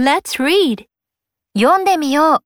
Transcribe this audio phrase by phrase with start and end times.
[0.00, 0.86] Let's read.
[1.54, 2.42] 読んでみよう。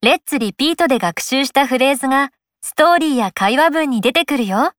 [0.00, 2.30] レッツリピートで学習したフレーズが
[2.62, 4.70] ストーリーや会話文に出てくるよ。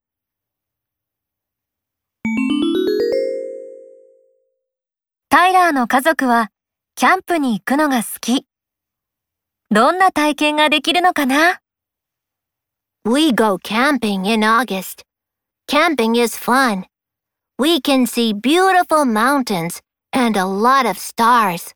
[5.28, 6.52] タイラーの家族は
[6.96, 8.46] キャンプに行くのが好き。
[9.70, 11.60] どんな体験ができるのかな
[13.04, 15.04] We go camping in August.
[15.68, 16.86] Camping is fun.
[17.60, 19.82] We can see beautiful mountains
[20.21, 21.75] and a lot of stars.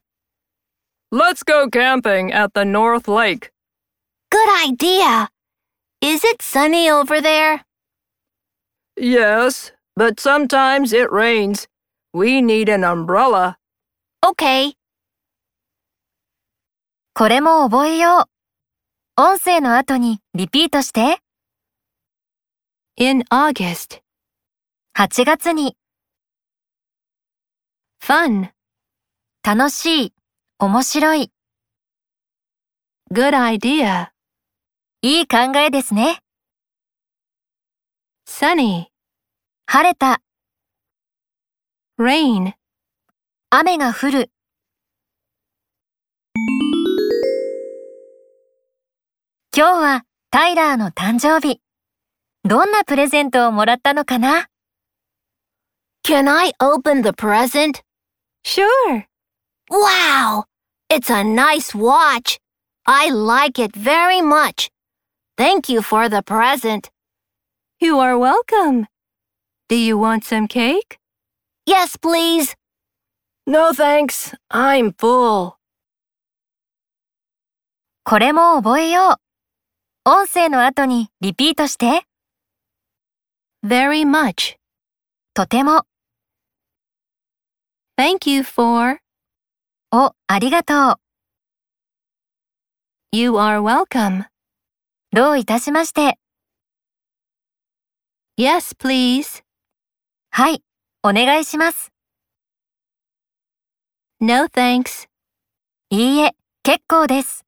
[1.12, 3.50] Let's go camping at the North Lake.
[4.30, 5.28] Good idea.
[6.00, 7.64] Is it sunny over there?
[8.96, 11.66] Yes, but sometimes it rains.
[12.14, 13.56] We need an umbrella.
[14.24, 14.74] Okay.
[17.14, 18.28] これも覚えよ
[19.18, 19.20] う。
[19.20, 21.18] 音声の後にリピートして。
[22.96, 24.00] In August.
[24.96, 25.76] 8月に
[28.07, 28.51] Fun.
[29.41, 30.13] 楽しい、
[30.59, 31.31] 面白い、
[33.11, 34.09] Good idea.
[35.01, 36.19] いい考えですね。
[38.27, 38.85] Sunny.
[39.65, 40.21] 晴れた、
[41.99, 42.53] Rain.
[43.49, 44.31] 雨が降る。
[49.57, 51.59] 今日はタイラーの誕生日。
[52.43, 54.47] どんなプレゼントをもらったのかな
[56.07, 57.84] ？Can I open the present?
[58.44, 59.06] Sure.
[59.68, 60.44] Wow!
[60.88, 62.38] It's a nice watch.
[62.86, 64.70] I like it very much.
[65.36, 66.90] Thank you for the present.
[67.78, 68.86] You are welcome.
[69.68, 70.98] Do you want some cake?
[71.64, 72.56] Yes, please.
[73.46, 74.34] No thanks.
[74.50, 75.54] I'm full.
[78.04, 79.20] これも覚えよ
[80.04, 80.10] う。
[80.10, 82.02] 音声の後にリピートして。
[83.64, 84.56] Very much.
[85.34, 85.84] とても。
[87.97, 88.99] Thank you for
[89.93, 90.95] をありがとう。
[93.13, 94.25] You are welcome.
[95.13, 96.19] どういたしまして。
[98.37, 99.43] Yes, please.
[100.29, 100.61] はい、
[101.03, 101.93] お願いします。
[104.19, 105.07] No, thanks.
[105.89, 107.45] いいえ、結構です。